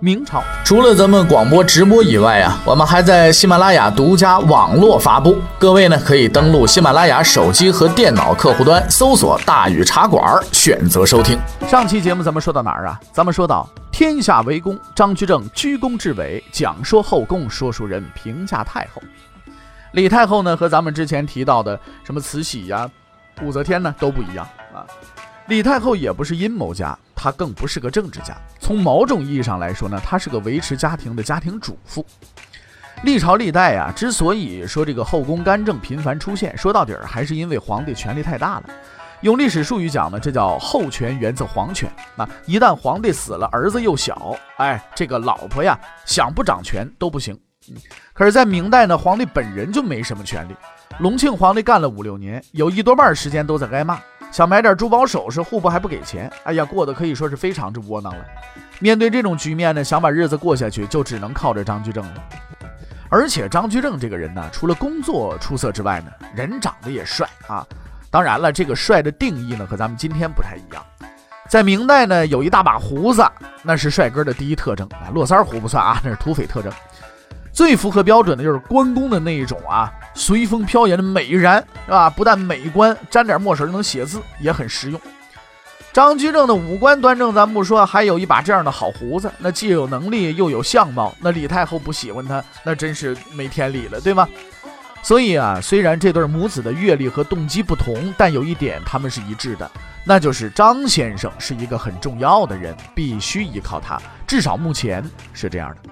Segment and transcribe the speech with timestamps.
[0.00, 5.38] 明朝除了咱们广播直播以外啊，我们还在喜马拉雅独家网络发布。
[5.58, 11.38] 各位呢可以登录喜马拉雅手机和电脑客户端，搜索“大禹茶馆”，选择收听。
[11.68, 13.00] 上期节目咱们说到哪儿啊？
[13.12, 19.02] 咱们说到天下为公，张居正居功至伟，讲说后宫，说书人评价太后。
[19.92, 22.88] 李太后呢和咱们之前提到的什么慈禧呀、
[23.42, 24.57] 武则天呢都不一样啊。
[25.48, 28.36] 李太后也不是阴谋家，她更不是个政治家。
[28.60, 32.04] 从某种意义上来说呢，她是个维持家庭的家庭主妇。
[33.02, 38.64] 历朝历代啊，之所以说这个后宫干政频繁出现，说到底儿还是因为皇帝权力太大了。
[39.22, 41.90] 用历史术语讲呢，这叫后权源自皇权。
[42.14, 47.34] 那一旦皇帝死了，儿子又小，哎，这个老婆呀想不掌权都不行。
[48.12, 50.54] 可是，在明代呢，皇帝本人就没什么权利。
[50.98, 53.98] 隆庆皇帝干了五六年，有一多半时间都在挨骂。
[54.30, 56.30] 想买点珠宝首饰，户部还不给钱。
[56.44, 58.24] 哎呀，过得可以说是非常之窝囊了。
[58.78, 62.24] 面对这种局面呢，想把日子过下去，就只能靠着张居正了。
[63.10, 67.66] 而且张居正这个人呢，除了工作出色之外呢，人长得也帅啊。
[68.10, 70.84] 当然了，这个帅的定义呢，和咱们今天不太一样。
[71.48, 73.26] 在明代呢，有一大把胡子，
[73.62, 75.08] 那是帅哥的第一特征啊。
[75.12, 76.70] 络腮胡不算啊，那是土匪特征。
[77.58, 79.92] 最符合标准的就是关公的那一种啊。
[80.14, 82.08] 随风飘扬的美髯，是吧？
[82.08, 85.00] 不但美观，沾点墨水就能写字，也很实用。
[85.92, 94.28] 张居正的五官端正，咱不说，还有一把这样的好胡子，那既有能力又有相貌，那李太后不喜欢他，那真是没天理了，对吗？
[95.02, 99.68] 所以啊，虽然这对母子的阅历和动机不同，但有一点他们是一致的，
[100.04, 105.90] 那就是张先生是一个很重要的人，必须依靠他，至少目前是这样的。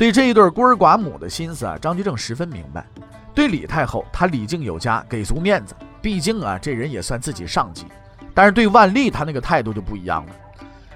[0.00, 2.86] 对这一对孤儿寡母的心思啊，张居正十分明白。
[3.34, 7.84] 对李太后，他礼敬有加，给足面子，毕竟啊，这人也算自己上级。
[8.32, 10.32] 但是对万历，他那个态度就不一样了。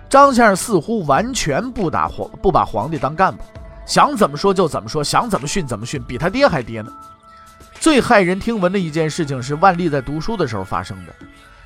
[0.09, 3.45] 张先生似乎完全不打皇，不把皇帝当干部，
[3.85, 6.91] 想怎么说就怎么说，想怎么训怎么训，比他爹还爹呢。
[7.75, 11.15] 最骇人听闻的一件事情是万历在读书的时候发生的。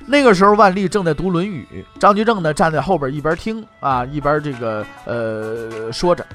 [0.05, 1.65] 那个时候，万历正在读《论语》，
[2.01, 6.25] 张居正呢站在后边一边听啊，一边这个呃说着。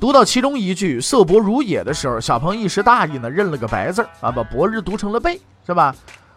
[0.00, 5.94] 读到其中一句“色薄如也”的时候，小鹏一时大意呢，认了个白字啊，把“薄日”读成了“背”，是吧？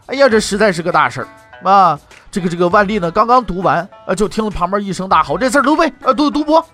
[0.08, 1.28] 哎呀，这实在是个大事儿
[1.70, 2.00] 啊！
[2.32, 6.66] 这个这个万历呢，刚刚读完，呃，就听了旁边一声大吼：“这字儿读背，啊，读读薄。”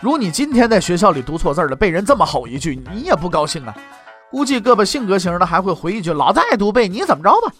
[0.00, 3.74] 如你今天在学校里读错字了，被人这么吼一句，你也不高兴啊？
[4.30, 7.52] 估计各个性格型的还会回一句：“老子爱读背，你怎么着吧？”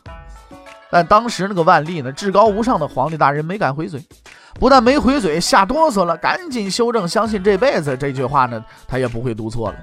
[0.91, 4.03] 但当时那个万历呢，至高无上的皇帝大人没敢回嘴。
[4.59, 9.77] 不但没回嘴，吓哆嗦了，赶紧修正，相信这辈子这句话呢，他也不会读错了。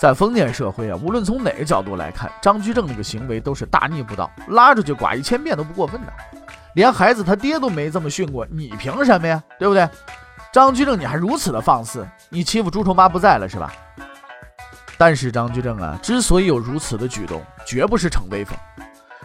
[0.00, 6.12] 在封建社会啊，无论从哪个角度来看，张居正这个行为都是大逆不道，拉出去剐一千遍都不过分的。
[6.74, 9.40] 连孩子他爹都没这么训过，你凭什么呀？
[9.58, 9.88] 对不对？
[10.52, 13.72] 张居正你还如此的放肆，你欺负朱重八不在了是吧？
[14.98, 18.56] 但是张居正啊，之所以有如此的举动，绝不是逞威风，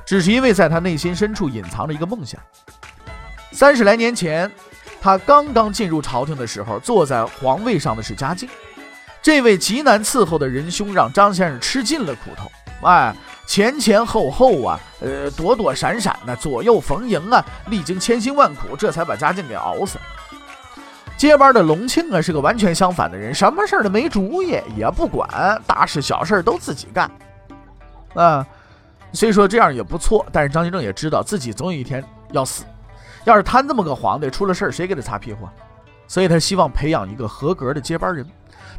[0.07, 2.39] 只是因为在他内心深处隐藏着一个梦想。
[3.51, 4.49] 三十来年前，
[5.01, 8.47] 他刚刚进入朝廷的时候，坐在皇位上的是嘉靖。
[9.21, 12.49] 这位极难伺候的仁兄，让张先生吃尽了苦头。
[12.87, 13.13] 哎，
[13.45, 19.97] 前前后后啊，呃，躲躲闪闪的，左右逢迎啊，历经千辛万苦，这才把嘉靖给熬死。
[21.17, 25.27] 接班的隆庆啊，是个完全相反的人，什么事儿都没主意，也不管，
[25.67, 27.11] 大事小事都自己干。
[28.13, 28.45] 啊，
[29.17, 32.63] 虽说这样也不错，但是张居正也知道自己总有一天要死。
[33.23, 35.51] 要是摊这么个皇帝，出了事儿谁给他擦屁股啊？
[36.07, 38.23] 所以他希望培养一个合格的接班人，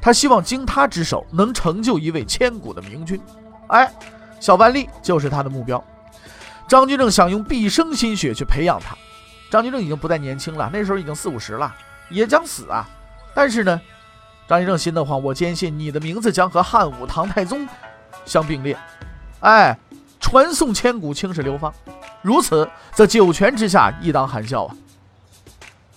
[0.01, 3.21] 他希望经他之手能成就一位千古的明君。
[3.67, 3.93] 哎，
[4.39, 5.83] 小万历就是他的目标。
[6.69, 8.97] 张居正想用毕生心血去培养他。
[9.51, 11.75] 张居正已经不再年轻了，那时候已经四五十了，
[12.11, 12.89] 也将死啊。
[13.35, 13.81] 但是呢，
[14.47, 17.67] 张居正心的慌，我坚信你的名字将和汉武、唐太宗
[18.25, 18.79] 相并列。
[19.41, 19.79] 哎，
[20.29, 21.73] 传颂千古，青史流芳。
[22.21, 24.77] 如此，则九泉之下亦当含笑啊！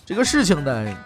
[0.06, 0.96] 这个事情呢，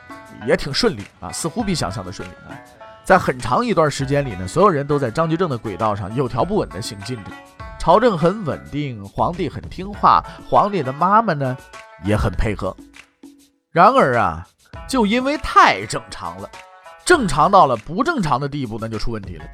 [0.46, 2.54] 也挺顺利啊，似乎比想象的顺利啊。
[3.02, 7.32] 在很长一段时间里呢，所有人都在张居正的轨道上有条不紊地行进着，
[7.80, 11.56] 朝政很稳定，皇帝很听话，皇帝的妈妈呢
[12.04, 12.76] 也很配合。
[13.72, 14.46] 然而啊，
[14.88, 16.48] 就因为太正常了，
[17.04, 19.44] 正常到了不正常的地步，那就出问题了。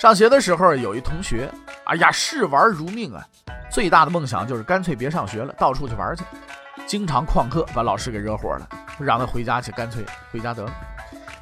[0.00, 1.52] 上学的时候，有一同学，
[1.84, 3.22] 哎呀，视玩如命啊，
[3.70, 6.24] 最大的梦想就是干脆别上学了，到处去玩去，
[6.86, 8.66] 经常旷课，把老师给惹火了，
[8.98, 10.02] 让他回家去，干脆
[10.32, 10.72] 回家得了。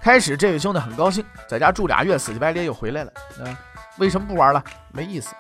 [0.03, 3.13] 开始这位兄弟很高兴，在家住俩月，死乞白咧又回来了。
[3.39, 3.57] 嗯，
[3.99, 4.61] 为什么不玩了？
[4.91, 5.37] 没意思。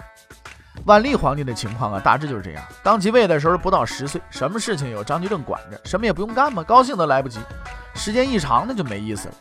[0.84, 2.64] 万历皇帝的情况啊，大致就是这样。
[2.84, 7.40] 刚即位的时候不到十岁，什么事情有张居正管着，什么也不用干嘛，高兴都来不及。
[7.96, 9.34] 时间一长，那就没意思了。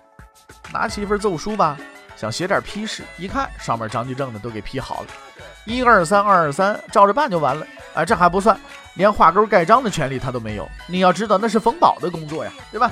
[0.73, 1.77] 拿起一份奏书吧，
[2.17, 5.07] 想写点批示，一看上面张居正的都给批好了，
[5.65, 7.65] 一二三二二三，照着办就完了。
[7.93, 8.59] 哎，这还不算，
[8.95, 10.67] 连画勾盖章的权利他都没有。
[10.87, 12.91] 你要知道，那是冯保的工作呀，对吧？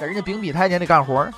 [0.00, 1.28] 在人家秉笔太监得干活。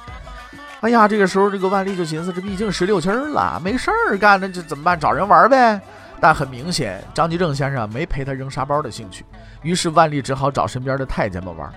[0.81, 4.99] 哎呀，这个时候这个万历就寻思，这毕竟十六七了，没事儿干，那这怎么办？
[4.99, 5.81] 找人玩呗。
[6.19, 9.23] 但很明显，张居正先生没陪他扔沙包的兴趣，
[9.61, 11.71] 于是万历只好找身边的太监们玩。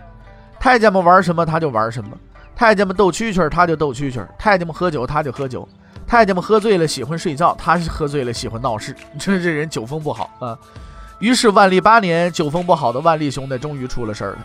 [0.59, 2.11] 太监们玩什么，他就玩什么；
[2.59, 5.65] 太监们斗蛐蛐，他就斗蛐蛐；太监们喝酒，他就喝酒；
[6.05, 8.93] 太监们喝醉了喜欢睡觉，他是喝醉了喜欢闹事。
[9.13, 10.59] 你说这人酒风不好啊！
[11.19, 14.39] 于是万历八年，酒风不好的万历兄弟终于出了事儿了。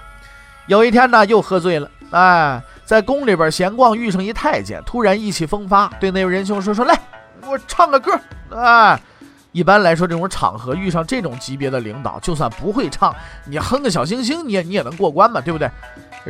[0.68, 6.96] 有一天呢，又喝醉了，哎，在宫里边闲逛，遇上一太监，突然意气风发，对那位仁兄说：“说来，
[7.44, 8.12] 我唱个歌。”
[8.54, 9.00] 哎。
[9.54, 13.14] 一般来说，这种场合遇上这种级别的领导，就算不会唱，
[13.46, 15.70] 你哼个小星星，你也你也能过关嘛，对不对？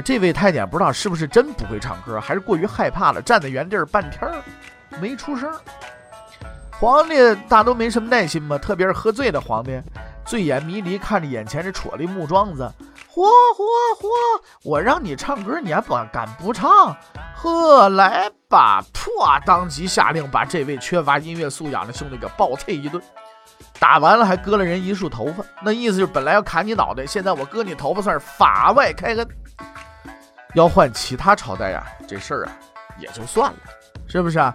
[0.05, 4.43] 这位太监不知道是不是真不会唱歌，还是过于害怕了，站在原地儿半天儿
[5.01, 5.51] 没出声。
[6.73, 7.15] 皇帝
[7.49, 9.81] 大都没什么耐心嘛，特别是喝醉的皇帝，
[10.27, 12.71] 醉眼迷离看着眼前这矬的木桩子，
[13.15, 14.09] 嚯嚯嚯！
[14.65, 16.97] 我让你唱歌，你还不敢不唱？
[17.37, 18.83] 呵，来吧！
[18.93, 23.01] 噗，当即下令把这位缺乏音乐素养的兄弟给暴啐一顿。
[23.79, 29.29] 打完了还割了人一束头发，那意思就是本来要砍你脑袋，现在我割你头发算是法外开恩。
[30.55, 32.53] 要换其他朝代呀，这事儿啊
[32.99, 33.59] 也就算了，
[34.09, 34.53] 是不是啊？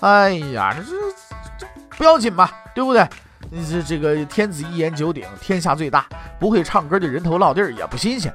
[0.00, 0.92] 哎呀，这这
[1.58, 1.66] 这
[1.96, 3.06] 不要紧吧，对不对？
[3.52, 6.06] 你这这个天子一言九鼎，天下最大，
[6.38, 8.32] 不会唱歌的人头落地儿也不新鲜。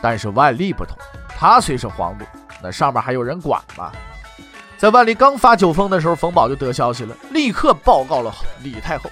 [0.00, 0.96] 但是万历不同，
[1.28, 2.24] 他虽是皇帝，
[2.62, 3.92] 那上面还有人管吗？
[4.78, 9.10] 在万历刚发酒疯的时候，冯保就得消息了，立刻报告了李太后。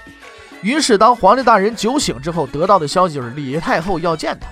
[0.62, 4.46] 于是，当皇帝大人酒醒之后，得到的消息就是李太后要见他。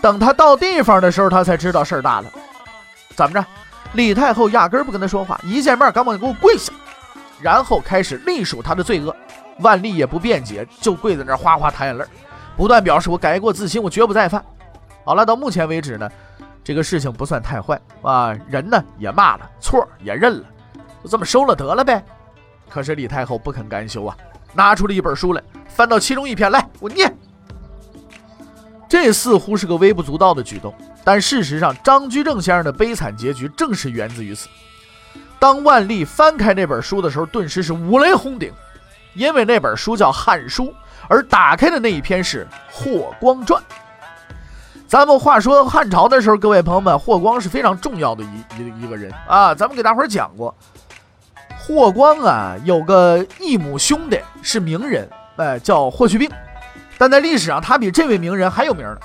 [0.00, 2.32] 等他到地方的时候，他才知道事儿大了。
[3.14, 3.46] 怎么着？
[3.92, 6.72] 李太后压根儿不跟他说话，一见面赶忙给我跪下，
[7.42, 9.14] 然后开始历数他的罪恶。
[9.60, 12.04] 万历也不辩解，就跪在那儿哗哗淌眼泪，
[12.56, 14.44] 不断表示我改过自新，我绝不再犯。
[15.04, 16.10] 好了，到目前为止呢，
[16.62, 20.44] 这个事情不算太坏啊，人呢也骂了，错也认了，
[21.02, 22.04] 就这么收了得了呗。
[22.68, 24.16] 可是李太后不肯甘休啊。
[24.52, 27.16] 拿出了一本书来，翻到其中一篇来，我念。
[28.88, 30.74] 这似乎是个微不足道的举动，
[31.04, 34.48] 但事实上，张居正先生的悲惨结局正是源自于此。
[35.38, 38.52] 当万历翻开那本书的时候，顿时是五雷轰顶，
[39.14, 40.64] 因为那本书叫《汉书》，
[41.08, 43.60] 而打开的那一篇是《霍光传》。
[44.86, 50.54] 咱们话说汉朝的时候，各位朋友们，霍光是非常重要的一一一个人啊，咱们给大伙儿讲过。
[51.56, 56.28] 霍光啊，有个异母兄弟是名人，哎，叫霍去病。
[56.98, 58.98] 但在历史上，他比这位名人还有名呢，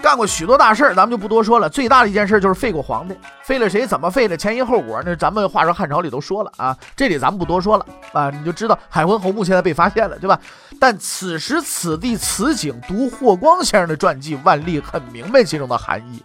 [0.00, 1.68] 干过许多大事儿，咱们就不多说了。
[1.68, 3.86] 最大的一件事就是废过皇帝，废了谁？
[3.86, 4.36] 怎么废的？
[4.36, 10.38] 前因后果，那咱们话说汉朝里都说了啊，这里咱们不多说了啊，你就知道海昏侯墓现在被发现了，对吧？
[10.80, 16.22] 但此时此地此景，读霍光先生的传记，万历很明白其中的含义。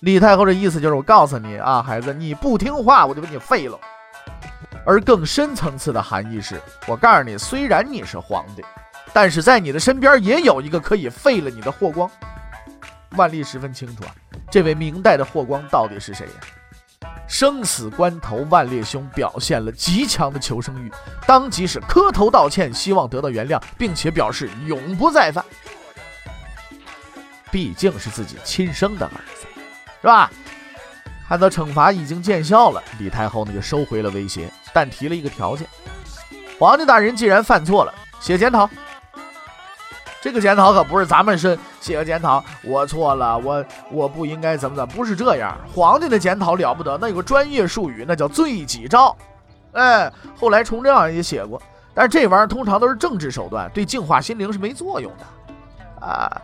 [0.00, 3.76] 李太后的意思就是，我告诉你啊，孩子，你不听话，我就把你废了。
[4.86, 8.64] 而更深层次的含义是，我告诉你，虽然你是皇帝，
[9.12, 12.08] 但是在你的身边也有一个可以废了你的霍光。
[13.16, 14.14] 万历十分清楚啊，
[14.50, 16.32] 这位明代的霍光到底是谁呀？
[17.26, 20.90] 生死关头，万历兄表现了极强的求生欲，
[21.26, 25.44] 当即是磕头道歉，希望得到原谅，并且表示永不再犯。
[27.50, 29.46] 毕竟是自己亲生的儿子，
[30.00, 30.30] 是吧？
[31.28, 35.66] 看到惩罚已经见效了，李太后呢就收回了威胁，但提了一个条件：
[36.58, 38.68] 皇帝大人既然犯错了，写检讨。
[40.20, 45.56] 这个检讨可不是咱们是写个检讨，我错了，我我不应该怎么怎么，不是这样。
[45.72, 49.16] 皇帝的检讨了不得，那有个专业术语，那叫罪己诏。
[49.72, 51.60] 哎，后来崇祯也写过，
[51.94, 56.42] 但是这玩意儿通常都是政治手段，对净化心灵是没作用的啊。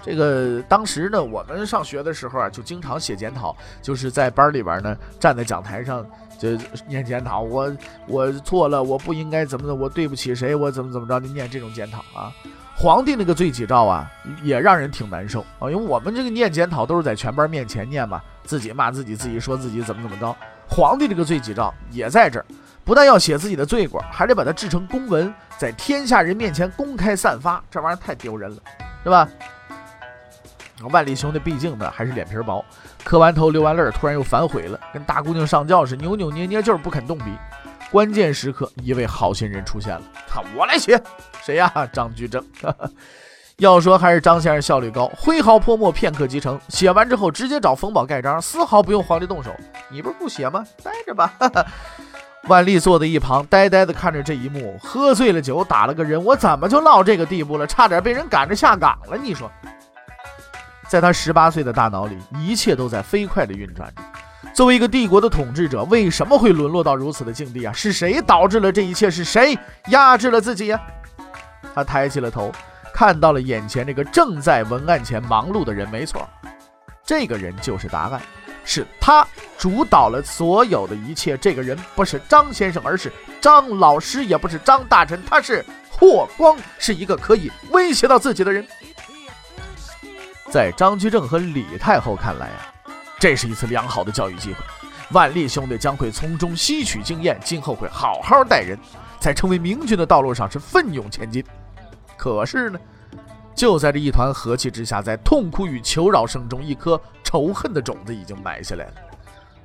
[0.00, 6.06] 这个当时呢，我们上学的时候啊，就经常写检讨，就是在班里边呢，站在讲台上
[6.38, 6.50] 就
[6.86, 7.40] 念检讨。
[7.40, 12.32] 我我错了，我不应该怎么的，我对不起谁，我怎么怎么着，就念这种检讨啊。
[12.80, 14.08] 皇帝那个罪己诏啊，
[14.40, 20.36] 也让人挺难受啊，因为我们这个念检讨都是在全班面前念嘛，自己骂自己，自己说自己怎么怎么着。
[20.68, 22.46] 皇帝这个罪己诏也在这儿，
[22.84, 28.56] 不但要写自己的罪过，还得把它制成公文，在天下人面前公开散发，这玩意儿太丢人了，
[29.02, 29.28] 是吧？
[30.92, 32.64] 万历兄弟毕竟呢还是脸皮薄，
[33.02, 37.32] 磕完头流完泪，突然又反悔了，跟大姑娘上轿似，扭扭捏捏就是不肯动笔。
[37.90, 41.00] 关键时刻，一位好心人出现了，哈，我来写，
[41.42, 41.70] 谁呀？
[41.92, 42.44] 张居正。
[43.56, 46.60] 要说还是张先生效率高，挥毫泼墨，片刻即成。
[46.68, 49.50] 写完之后直接找冯宝盖章，丝毫不用皇帝动手。
[49.90, 50.64] 你不是不写吗？
[50.84, 51.32] 待着吧。
[52.46, 57.66] 万历坐在一旁，呆呆地看着这一幕，喝醉了酒，打了个人，我怎么就落这个地步了？
[57.66, 59.16] 差点被人赶着下岗了。
[59.16, 59.50] 你说，
[60.86, 64.02] 在他十八岁的大脑里，一切都在飞快地运转着。
[64.58, 67.72] 作为一个帝国的统治者，为什么会沦落到如此的境地啊？
[67.72, 69.08] 是谁导致了这一切？
[69.08, 69.56] 是谁
[69.90, 70.80] 压制了自己呀？
[71.76, 72.50] 他抬起了头，
[72.92, 75.88] 看到了眼前这个正在文案前忙碌的人。
[75.90, 76.28] 没错，
[77.06, 78.20] 这个人就是答案，
[78.64, 79.24] 是他
[79.56, 81.36] 主导了所有的一切。
[81.36, 88.66] 这个人不是张先生，而是张老师，也不是张大臣，他是霍光，是一个可以威胁到自己的人。
[90.50, 92.74] 在张居正和李太后看来啊。
[93.18, 94.58] 这是一次良好的教育机会，
[95.10, 98.78] 万历兄弟将会从中吸取经验，今后会好好待人，
[99.18, 101.44] 在成为明君的道路上是奋勇前进。
[102.16, 102.78] 可是呢，
[103.54, 108.92] 就在这一团和气之下，在痛苦与求饶声中，一颗仇恨的种子已经埋下来了。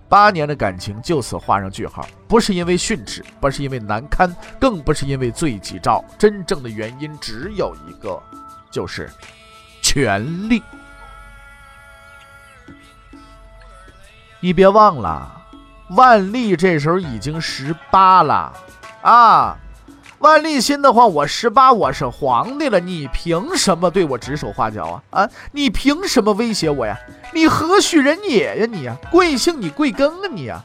[0.10, 8.22] 八年的感情就此画上句号，不是因为训斥，不是因为难堪，更不是因为罪己诏，真正的原因只有一个，
[8.72, 9.10] 就是
[9.82, 10.62] 权力。
[14.44, 15.42] 你别忘了，
[15.92, 18.52] 万历这时候已经十八了
[19.02, 19.56] 啊！
[20.20, 25.22] 万历心的话，我十八，我是皇帝了，你凭什么对我指手画脚啊？
[25.22, 27.00] 啊，你凭什么威胁我呀？
[27.34, 28.68] 你何许人也呀？
[28.70, 29.62] 你呀，贵姓？
[29.62, 30.30] 你贵庚啊？
[30.30, 30.62] 你呀？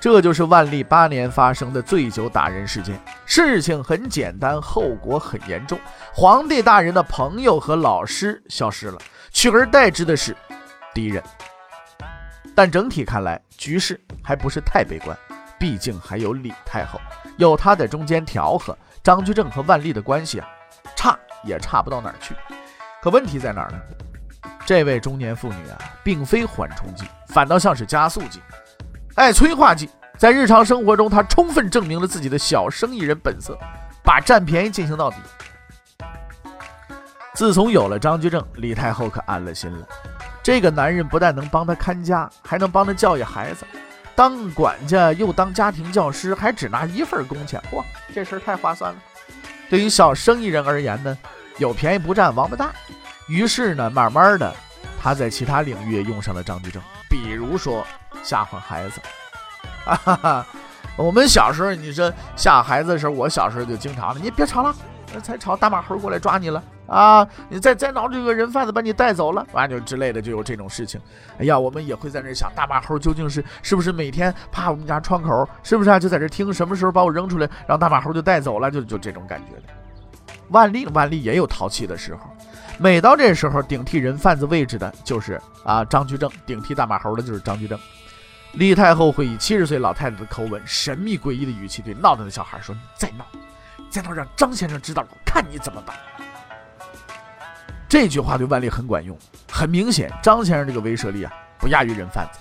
[0.00, 3.00] 这就是万历八年发生的醉酒打人事件。
[3.26, 5.78] 事情很简单，后果很严重。
[6.12, 8.98] 皇帝大人的朋友和老师消失了，
[9.30, 10.36] 取而代之的是
[10.92, 11.22] 敌人。
[12.56, 15.14] 但整体看来，局势还不是太悲观，
[15.60, 16.98] 毕竟还有李太后，
[17.36, 20.48] 有她在中间调和，张居正和万历的关系啊，
[20.96, 22.34] 差也差不到哪儿去。
[23.02, 23.78] 可问题在哪儿呢？
[24.64, 28.40] 这位中年妇女啊，并非缓冲剂，反倒像是加速剂，
[29.16, 29.90] 爱，催化剂。
[30.16, 33.54] 在日常生活中，她充分证明了自己的小生意人本色，
[34.02, 35.16] 把占便宜进行到底。
[37.34, 39.86] 自从有了张居正，李太后可安了心了。
[40.46, 43.66] 这个男人不但能帮他看家，还能帮他教育孩子，
[44.14, 47.84] 当管家又当家庭教师，还只拿一份工钱，哇，
[48.14, 48.98] 这事儿太划算了。
[49.68, 51.18] 对于小生意人而言呢，
[51.58, 52.70] 有便宜不占王八蛋。
[53.26, 54.54] 于是呢，慢慢的，
[55.02, 57.84] 他在其他领域也用上了张居正，比如说
[58.22, 59.00] 吓唬孩子。
[59.84, 60.46] 哈哈哈，
[60.94, 64.72] 我们小时候，你说吓孩子的时候，我小时候就经常的，你别吵了，
[65.24, 66.62] 才吵，大马猴过来抓你了。
[66.86, 67.26] 啊！
[67.48, 71.00] 你再再闹这个人贩子把你带走了，完就之类的就有这种事情。
[71.38, 75.98] 哎呀，我们也会在那想，大马猴究竟是是不是每天趴我们家窗口，是不是啊？
[75.98, 79.62] 就在这听什么时候把我扔出来，让大马猴就带走了，就就这种感觉的。
[80.50, 82.20] 万历万历也有淘气的时候，
[82.78, 87.78] 每到这时候顶替人贩子位置的就是啊张居正，顶替大马猴的就是张居正。
[88.52, 93.26] 李太后会以七十岁老太太的口吻，神秘诡异的语气对闹腾的小孩说：“你再闹，
[93.90, 95.94] 再闹，让张先生知道了，看你怎么办。”
[97.88, 99.16] 这句话对万历很管用，
[99.50, 102.40] 很明显，张先生这个威慑力啊，不亚于人贩子。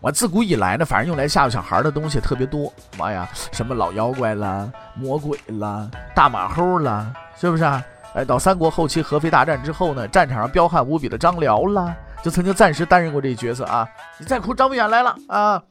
[0.00, 2.72] 我自古以来呢，反正用来吓唬小孩的东西特别多。
[2.98, 7.82] 妈呀，什么老妖怪啦、魔鬼啦、大马猴啦，是不是啊？
[8.14, 13.86] 哎，到三国后期合肥大战之后呢，战场上彪悍无比的张辽啦，就曾经暂时担任过这角色啊。
[14.18, 15.62] 你再哭，张不远来了啊。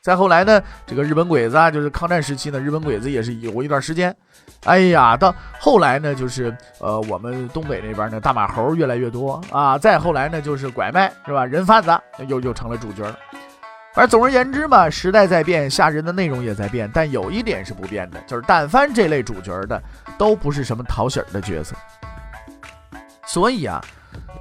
[0.00, 4.14] 再后来呢，这个日本鬼子啊，就是抗战时期呢，日本鬼子也是有过一段时间。
[4.64, 9.76] 哎呀，到后来呢，就是呃，我们东北那边呢，大马猴越来越多啊。
[9.76, 11.44] 再后来呢，就是拐卖，是吧？
[11.44, 11.90] 人贩子
[12.28, 13.18] 又又成了主角了。
[13.94, 19.82] 而总而言之嘛，时代在变，吓人的内容也在变，但有一点是不变的，就是但凡这类主角的，
[20.18, 21.74] 都不是什么讨喜儿的角色。
[23.26, 23.82] 所以啊，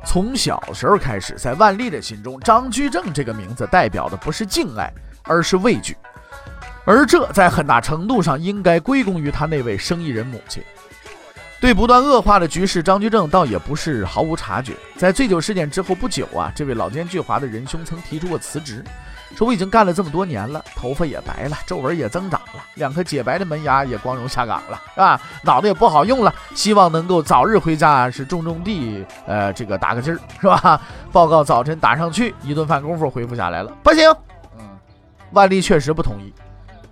[0.05, 4.91] 从小时候开始，在万历的心中，张居正这个名字代表的不是敬爱，
[5.25, 5.95] 而是畏惧。
[6.85, 10.63] 而这在很大程度上应该归功于他那位生意人母亲。
[11.59, 14.73] 对不断恶化的局势，张居正倒也不是毫无察觉。
[14.97, 18.83] 在醉酒事件之后不久啊，这位老奸巨猾的仁兄曾提出过辞职，
[19.35, 25.19] 说我已经干了这么多年了，头发也白了，皱纹也增长了，两颗洁白的门牙也光荣下岗了，是吧？
[25.43, 30.79] 脑袋也不好用了，希望能够早日回家，是种种地，呃，这个打个劲儿，是吧？
[31.11, 34.03] 报告早晨打上去，一顿饭功夫恢复下来了，不行，
[35.35, 36.33] 万历确实不同意。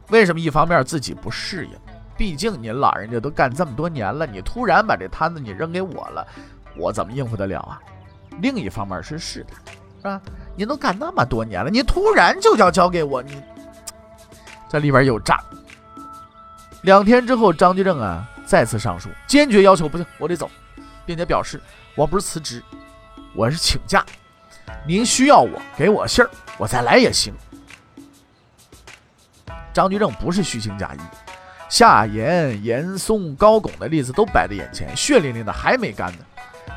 [0.10, 0.40] 为什么？
[0.40, 1.72] 一方面自己不适应，
[2.18, 6.28] 毕竟您老人家都干这么多年了，你突然把这摊子你扔给我了，
[6.76, 7.80] 我怎么应付得了啊？
[8.42, 10.22] 另一方面是试探，是吧？
[10.56, 13.42] 您都干那么多年了，你突然就要交给我，你
[14.70, 15.40] 这里边有诈。
[16.82, 20.52] 两天之后，张居正啊再次上书，坚决要求不行，我得走，
[21.06, 21.62] 并且表示
[21.96, 22.62] 我不是辞职，
[23.34, 24.06] 我是请假。
[24.86, 27.34] 您需要我，给我信儿，我再来也行。
[29.74, 31.00] 张居正不是虚情假意，
[31.68, 36.20] 夏言、严嵩、高拱的例子都摆在眼前，血淋淋的还没干呢。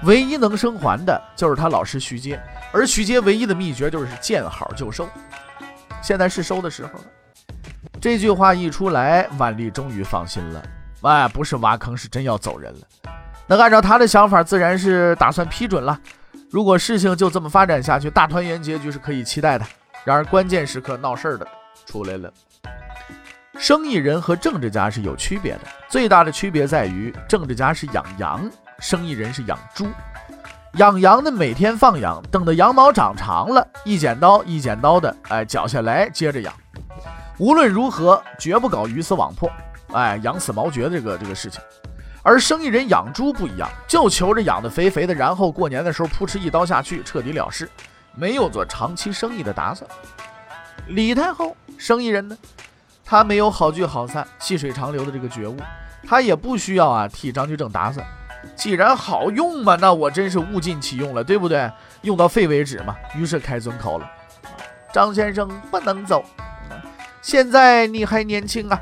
[0.04, 2.40] 唯一能生还的就是他老师徐阶，
[2.72, 5.08] 而徐阶唯一的秘诀就是见好就收。
[6.02, 7.04] 现在是收的时候了。
[8.00, 10.62] 这句话一出来，万历终于放心了。
[11.02, 12.80] 哎，不是挖坑，是真要走人了。
[13.46, 15.98] 那按照他的想法，自然是打算批准了。
[16.50, 19.64] 如果事情就这么发展下去，大团圆结局是可以期待的。
[20.04, 21.46] 然而关键时刻闹事儿的
[21.86, 22.32] 出来了。
[23.58, 28.48] 生意人和政治家是有区别的，最大的区别在于政治家是养羊。
[28.78, 29.86] 生意人是养猪，
[30.74, 36.52] 养羊的每天放养，等到羊毛长长了，一剪刀一剪刀的，哎，绞下来接着养。
[37.38, 39.50] 无论如何，绝不搞鱼死网破，
[39.94, 41.58] 哎，养死毛绝这个这个事情。
[42.22, 47.66] 而生意人养猪不一样，就求着养的肥肥的，然后过年的时候扑哧一刀下去，彻底了事，
[48.14, 49.90] 没有做长期生意的打算。
[50.88, 52.36] 李太后，生意人呢，
[53.06, 55.56] 他没有好聚好散、细水长流的这个觉悟，
[56.08, 58.04] 他也不需要啊替张居正打算。
[58.56, 61.70] 既然好用嘛，那我真是物尽其用了，对不对？
[62.02, 62.96] 用到废为止嘛。
[63.14, 64.10] 于是开尊口了
[64.92, 66.24] ：“张先生不能走，
[67.22, 68.80] 现在你还年轻啊，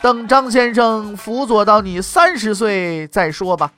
[0.00, 3.72] 等张先生辅佐到你三十岁再说吧。”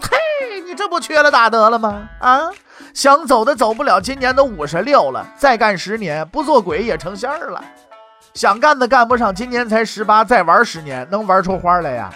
[0.00, 2.08] 嘿，你这不缺了大德了吗？
[2.20, 2.50] 啊，
[2.94, 7.62] 想走的走不了，今年都五十六了，再干十年不做鬼也成仙儿了。
[8.34, 12.10] 想干的干不上，今年才十八，再玩十年能玩出花来呀？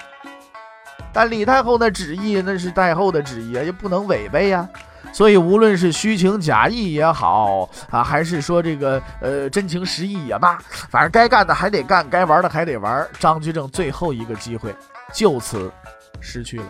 [1.13, 4.69] 但李太后的旨意那是太后的旨意，也不能违背呀。
[5.13, 10.59] 所以无论是虚情假意也好啊，还是说这个呃真情实意也罢，
[10.91, 13.07] 反正该干的还得干，该玩的还得玩。
[13.21, 14.75] 张居正最后一个机会
[15.13, 15.73] 就此
[16.21, 16.67] 失去了。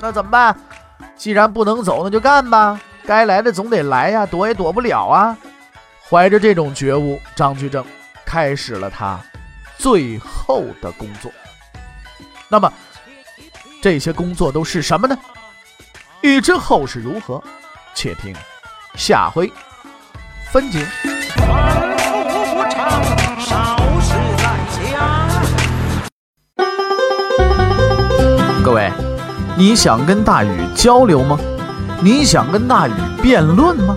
[0.00, 0.56] 那怎么办？
[1.16, 2.80] 既然不能走，那就干吧。
[3.04, 5.36] 该来的总得来呀，躲也躲不了啊。
[6.08, 7.84] 怀着这种觉悟，张居正
[8.24, 9.18] 开始了他
[9.78, 11.32] 最后的工作。
[12.48, 12.72] 那么，
[13.82, 15.16] 这些工作都是什么呢？
[16.20, 17.42] 欲知后事如何，
[17.94, 18.34] 且听
[18.96, 19.50] 下回
[20.52, 20.86] 分解。
[28.62, 28.90] 各位，
[29.56, 31.38] 你想跟大禹交流吗？
[32.02, 33.96] 你想跟大禹辩论吗？